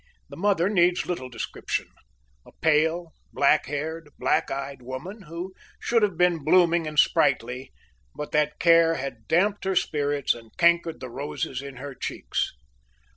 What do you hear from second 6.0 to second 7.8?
have been blooming and sprightly,